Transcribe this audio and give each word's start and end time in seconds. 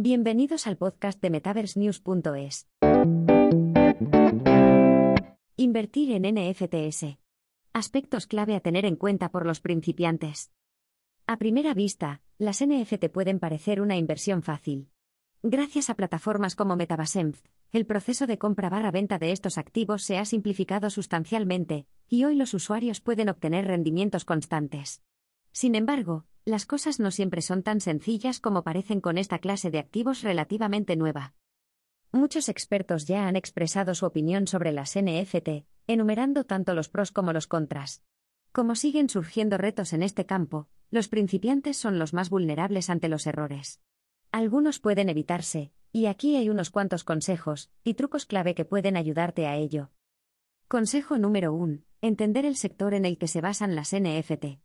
Bienvenidos 0.00 0.68
al 0.68 0.76
podcast 0.76 1.20
de 1.20 1.28
MetaverseNews.es. 1.28 2.68
Invertir 5.56 6.12
en 6.12 6.36
NFTs. 6.36 7.18
Aspectos 7.72 8.28
clave 8.28 8.54
a 8.54 8.60
tener 8.60 8.84
en 8.84 8.94
cuenta 8.94 9.32
por 9.32 9.44
los 9.44 9.60
principiantes. 9.60 10.52
A 11.26 11.36
primera 11.36 11.74
vista, 11.74 12.22
las 12.38 12.64
NFT 12.64 13.06
pueden 13.12 13.40
parecer 13.40 13.80
una 13.80 13.96
inversión 13.96 14.44
fácil. 14.44 14.88
Gracias 15.42 15.90
a 15.90 15.96
plataformas 15.96 16.54
como 16.54 16.76
Metabasenf, 16.76 17.42
el 17.72 17.84
proceso 17.84 18.28
de 18.28 18.38
compra 18.38 18.70
barra 18.70 18.92
venta 18.92 19.18
de 19.18 19.32
estos 19.32 19.58
activos 19.58 20.04
se 20.04 20.16
ha 20.18 20.24
simplificado 20.24 20.90
sustancialmente, 20.90 21.88
y 22.08 22.22
hoy 22.22 22.36
los 22.36 22.54
usuarios 22.54 23.00
pueden 23.00 23.30
obtener 23.30 23.66
rendimientos 23.66 24.24
constantes. 24.24 25.02
Sin 25.50 25.74
embargo, 25.74 26.24
las 26.48 26.64
cosas 26.64 26.98
no 26.98 27.10
siempre 27.10 27.42
son 27.42 27.62
tan 27.62 27.80
sencillas 27.80 28.40
como 28.40 28.64
parecen 28.64 29.02
con 29.02 29.18
esta 29.18 29.38
clase 29.38 29.70
de 29.70 29.78
activos 29.78 30.22
relativamente 30.22 30.96
nueva. 30.96 31.34
Muchos 32.10 32.48
expertos 32.48 33.04
ya 33.04 33.28
han 33.28 33.36
expresado 33.36 33.94
su 33.94 34.06
opinión 34.06 34.46
sobre 34.46 34.72
las 34.72 34.96
NFT, 34.98 35.66
enumerando 35.86 36.44
tanto 36.44 36.72
los 36.72 36.88
pros 36.88 37.12
como 37.12 37.34
los 37.34 37.46
contras. 37.46 38.02
Como 38.50 38.76
siguen 38.76 39.10
surgiendo 39.10 39.58
retos 39.58 39.92
en 39.92 40.02
este 40.02 40.24
campo, 40.24 40.68
los 40.90 41.08
principiantes 41.08 41.76
son 41.76 41.98
los 41.98 42.14
más 42.14 42.30
vulnerables 42.30 42.88
ante 42.88 43.10
los 43.10 43.26
errores. 43.26 43.82
Algunos 44.32 44.80
pueden 44.80 45.10
evitarse, 45.10 45.70
y 45.92 46.06
aquí 46.06 46.36
hay 46.36 46.48
unos 46.48 46.70
cuantos 46.70 47.04
consejos 47.04 47.70
y 47.84 47.92
trucos 47.92 48.24
clave 48.24 48.54
que 48.54 48.64
pueden 48.64 48.96
ayudarte 48.96 49.46
a 49.46 49.56
ello. 49.56 49.90
Consejo 50.66 51.18
número 51.18 51.52
1. 51.52 51.80
Entender 52.00 52.46
el 52.46 52.56
sector 52.56 52.94
en 52.94 53.04
el 53.04 53.18
que 53.18 53.28
se 53.28 53.42
basan 53.42 53.74
las 53.74 53.94
NFT. 53.94 54.60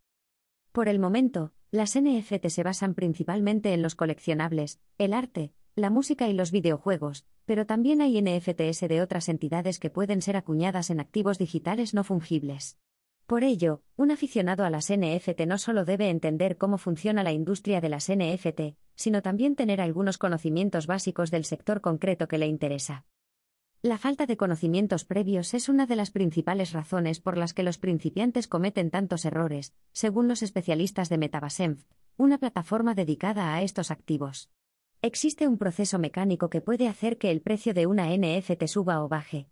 Por 0.72 0.88
el 0.88 0.97
momento, 0.97 1.52
las 1.73 2.00
NFT 2.00 2.50
se 2.50 2.62
basan 2.62 2.94
principalmente 2.94 3.73
en 3.73 3.81
los 3.81 3.95
coleccionables, 3.95 4.80
el 5.00 5.12
arte, 5.12 5.54
la 5.76 5.90
música 5.90 6.27
y 6.27 6.34
los 6.34 6.52
videojuegos, 6.52 7.26
pero 7.45 7.66
también 7.66 8.00
hay 8.00 8.22
NFTs 8.22 8.81
de 8.81 9.02
otras 9.02 9.28
entidades 9.28 9.80
que 9.80 9.89
pueden 9.89 10.22
ser 10.22 10.38
acuñadas 10.38 10.92
en 10.92 11.00
activos 11.00 11.39
digitales 11.39 11.95
no 11.95 12.03
fungibles. 12.03 12.78
Por 13.25 13.44
ello, 13.44 13.81
un 13.95 14.12
aficionado 14.12 14.66
a 14.66 14.70
las 14.70 14.92
NFT 14.92 15.47
no 15.47 15.58
solo 15.58 15.84
debe 15.84 16.12
entender 16.12 16.58
cómo 16.58 16.78
funciona 16.78 17.23
la 17.23 17.31
industria 17.31 17.81
de 17.81 17.90
las 17.90 18.08
NFT, 18.08 18.78
sino 18.94 19.23
también 19.23 19.56
tener 19.56 19.81
algunos 19.81 20.19
conocimientos 20.19 20.86
básicos 20.86 21.31
del 21.31 21.44
sector 21.44 21.81
concreto 21.81 22.28
que 22.28 22.38
le 22.38 22.45
interesa. 22.45 23.08
La 23.86 23.98
falta 23.98 24.26
de 24.26 24.38
conocimientos 24.38 25.03
previos 25.03 25.53
es 25.53 25.67
una 25.67 25.86
de 25.86 25.98
las 25.98 26.09
principales 26.09 26.72
razones 26.72 27.20
por 27.20 27.38
las 27.38 27.53
que 27.53 27.64
los 27.64 27.78
principiantes 27.78 28.48
cometen 28.48 28.90
tantos 28.90 29.25
errores, 29.25 29.73
según 29.92 30.30
los 30.30 30.42
especialistas 30.42 31.09
de 31.09 31.17
Metabasenf, 31.17 31.84
una 32.16 32.38
plataforma 32.38 32.95
dedicada 32.95 33.53
a 33.53 33.62
estos 33.62 33.92
activos. 33.92 34.50
Existe 35.02 35.50
un 35.50 35.58
proceso 35.58 36.00
mecánico 36.00 36.50
que 36.50 36.62
puede 36.62 36.88
hacer 36.88 37.17
que 37.17 37.30
el 37.30 37.42
precio 37.42 37.73
de 37.73 37.86
una 37.86 38.08
NFT 38.08 38.67
suba 38.67 39.03
o 39.03 39.09
baje. 39.09 39.50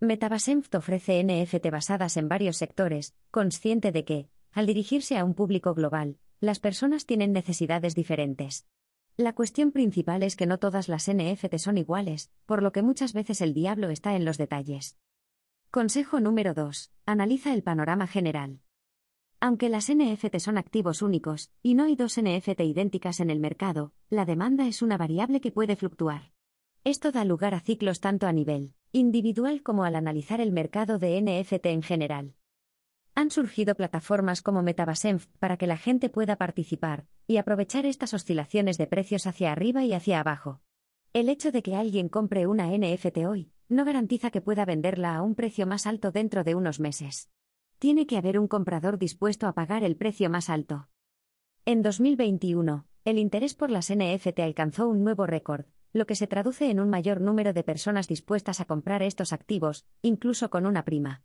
Metabasenf 0.00 0.68
ofrece 0.74 1.24
NFT 1.24 1.70
basadas 1.70 2.18
en 2.18 2.28
varios 2.28 2.58
sectores, 2.58 3.14
consciente 3.30 3.90
de 3.90 4.04
que, 4.04 4.28
al 4.52 4.66
dirigirse 4.66 5.16
a 5.16 5.24
un 5.24 5.32
público 5.32 5.72
global, 5.72 6.18
las 6.40 6.60
personas 6.60 7.06
tienen 7.06 7.32
necesidades 7.32 7.94
diferentes. 7.94 8.66
La 9.18 9.32
cuestión 9.32 9.72
principal 9.72 10.22
es 10.22 10.36
que 10.36 10.44
no 10.44 10.58
todas 10.58 10.90
las 10.90 11.10
NFT 11.10 11.56
son 11.56 11.78
iguales, 11.78 12.30
por 12.44 12.62
lo 12.62 12.70
que 12.72 12.82
muchas 12.82 13.14
veces 13.14 13.40
el 13.40 13.54
diablo 13.54 13.88
está 13.88 14.14
en 14.14 14.26
los 14.26 14.36
detalles. 14.36 14.98
Consejo 15.70 16.20
número 16.20 16.52
2. 16.52 16.92
Analiza 17.06 17.54
el 17.54 17.62
panorama 17.62 18.06
general. 18.06 18.60
Aunque 19.40 19.70
las 19.70 19.90
NFT 19.90 20.36
son 20.36 20.58
activos 20.58 21.00
únicos, 21.00 21.50
y 21.62 21.72
no 21.72 21.84
hay 21.84 21.96
dos 21.96 22.20
NFT 22.20 22.60
idénticas 22.60 23.20
en 23.20 23.30
el 23.30 23.40
mercado, 23.40 23.94
la 24.10 24.26
demanda 24.26 24.66
es 24.66 24.82
una 24.82 24.98
variable 24.98 25.40
que 25.40 25.50
puede 25.50 25.76
fluctuar. 25.76 26.32
Esto 26.84 27.10
da 27.10 27.24
lugar 27.24 27.54
a 27.54 27.60
ciclos 27.60 28.00
tanto 28.00 28.26
a 28.26 28.32
nivel 28.32 28.74
individual 28.92 29.62
como 29.62 29.84
al 29.84 29.96
analizar 29.96 30.42
el 30.42 30.52
mercado 30.52 30.98
de 30.98 31.22
NFT 31.22 31.66
en 31.66 31.82
general. 31.82 32.35
Han 33.18 33.30
surgido 33.30 33.74
plataformas 33.74 34.42
como 34.42 34.62
Metabasenf 34.62 35.26
para 35.38 35.56
que 35.56 35.66
la 35.66 35.78
gente 35.78 36.10
pueda 36.10 36.36
participar 36.36 37.06
y 37.26 37.38
aprovechar 37.38 37.86
estas 37.86 38.12
oscilaciones 38.12 38.76
de 38.76 38.86
precios 38.86 39.26
hacia 39.26 39.52
arriba 39.52 39.82
y 39.84 39.94
hacia 39.94 40.20
abajo. 40.20 40.60
El 41.14 41.30
hecho 41.30 41.50
de 41.50 41.62
que 41.62 41.74
alguien 41.74 42.10
compre 42.10 42.46
una 42.46 42.66
NFT 42.76 43.16
hoy 43.26 43.52
no 43.70 43.86
garantiza 43.86 44.30
que 44.30 44.42
pueda 44.42 44.66
venderla 44.66 45.16
a 45.16 45.22
un 45.22 45.34
precio 45.34 45.66
más 45.66 45.86
alto 45.86 46.12
dentro 46.12 46.44
de 46.44 46.54
unos 46.54 46.78
meses. 46.78 47.30
Tiene 47.78 48.06
que 48.06 48.18
haber 48.18 48.38
un 48.38 48.48
comprador 48.48 48.98
dispuesto 48.98 49.46
a 49.46 49.54
pagar 49.54 49.82
el 49.82 49.96
precio 49.96 50.28
más 50.28 50.50
alto. 50.50 50.90
En 51.64 51.80
2021, 51.80 52.86
el 53.06 53.18
interés 53.18 53.54
por 53.54 53.70
las 53.70 53.90
NFT 53.90 54.40
alcanzó 54.40 54.88
un 54.88 55.04
nuevo 55.04 55.24
récord, 55.24 55.64
lo 55.94 56.06
que 56.06 56.16
se 56.16 56.26
traduce 56.26 56.70
en 56.70 56.80
un 56.80 56.90
mayor 56.90 57.22
número 57.22 57.54
de 57.54 57.64
personas 57.64 58.08
dispuestas 58.08 58.60
a 58.60 58.66
comprar 58.66 59.02
estos 59.02 59.32
activos, 59.32 59.86
incluso 60.02 60.50
con 60.50 60.66
una 60.66 60.84
prima. 60.84 61.22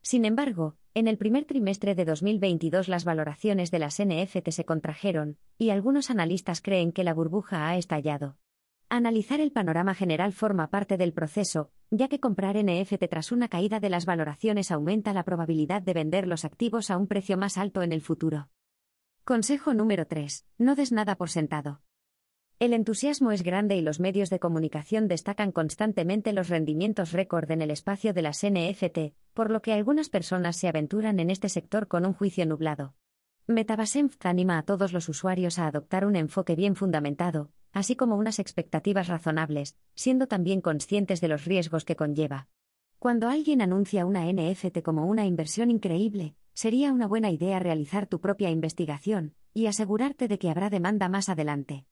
Sin 0.00 0.24
embargo, 0.24 0.78
en 0.94 1.08
el 1.08 1.18
primer 1.18 1.44
trimestre 1.44 1.96
de 1.96 2.04
2022 2.04 2.86
las 2.86 3.04
valoraciones 3.04 3.72
de 3.72 3.80
las 3.80 4.00
NFT 4.00 4.50
se 4.50 4.64
contrajeron, 4.64 5.38
y 5.58 5.70
algunos 5.70 6.08
analistas 6.08 6.62
creen 6.62 6.92
que 6.92 7.02
la 7.02 7.12
burbuja 7.12 7.68
ha 7.68 7.76
estallado. 7.76 8.36
Analizar 8.88 9.40
el 9.40 9.50
panorama 9.50 9.94
general 9.94 10.32
forma 10.32 10.70
parte 10.70 10.96
del 10.96 11.12
proceso, 11.12 11.72
ya 11.90 12.06
que 12.06 12.20
comprar 12.20 12.56
NFT 12.56 13.08
tras 13.10 13.32
una 13.32 13.48
caída 13.48 13.80
de 13.80 13.90
las 13.90 14.06
valoraciones 14.06 14.70
aumenta 14.70 15.12
la 15.12 15.24
probabilidad 15.24 15.82
de 15.82 15.94
vender 15.94 16.28
los 16.28 16.44
activos 16.44 16.92
a 16.92 16.96
un 16.96 17.08
precio 17.08 17.36
más 17.36 17.58
alto 17.58 17.82
en 17.82 17.90
el 17.90 18.00
futuro. 18.00 18.48
Consejo 19.24 19.74
número 19.74 20.06
3. 20.06 20.46
No 20.58 20.76
des 20.76 20.92
nada 20.92 21.16
por 21.16 21.28
sentado. 21.28 21.80
El 22.60 22.72
entusiasmo 22.72 23.32
es 23.32 23.42
grande 23.42 23.74
y 23.74 23.80
los 23.80 23.98
medios 23.98 24.30
de 24.30 24.38
comunicación 24.38 25.08
destacan 25.08 25.50
constantemente 25.50 26.32
los 26.32 26.48
rendimientos 26.48 27.10
récord 27.10 27.50
en 27.50 27.62
el 27.62 27.72
espacio 27.72 28.12
de 28.12 28.22
las 28.22 28.46
NFT, 28.46 29.14
por 29.34 29.50
lo 29.50 29.60
que 29.60 29.72
algunas 29.72 30.08
personas 30.08 30.56
se 30.56 30.68
aventuran 30.68 31.20
en 31.20 31.28
este 31.28 31.48
sector 31.48 31.88
con 31.88 32.06
un 32.06 32.14
juicio 32.14 32.46
nublado. 32.46 32.94
Metabasenf 33.46 34.16
anima 34.24 34.56
a 34.56 34.62
todos 34.62 34.94
los 34.94 35.08
usuarios 35.10 35.58
a 35.58 35.66
adoptar 35.66 36.06
un 36.06 36.16
enfoque 36.16 36.56
bien 36.56 36.76
fundamentado, 36.76 37.50
así 37.72 37.96
como 37.96 38.16
unas 38.16 38.38
expectativas 38.38 39.08
razonables, 39.08 39.76
siendo 39.94 40.28
también 40.28 40.62
conscientes 40.62 41.20
de 41.20 41.28
los 41.28 41.44
riesgos 41.44 41.84
que 41.84 41.96
conlleva. 41.96 42.48
Cuando 42.98 43.28
alguien 43.28 43.60
anuncia 43.60 44.06
una 44.06 44.24
NFT 44.32 44.80
como 44.82 45.04
una 45.04 45.26
inversión 45.26 45.70
increíble, 45.70 46.36
sería 46.54 46.92
una 46.92 47.06
buena 47.06 47.30
idea 47.30 47.58
realizar 47.58 48.06
tu 48.06 48.20
propia 48.20 48.48
investigación 48.48 49.34
y 49.52 49.66
asegurarte 49.66 50.26
de 50.26 50.38
que 50.38 50.48
habrá 50.48 50.70
demanda 50.70 51.08
más 51.08 51.28
adelante. 51.28 51.84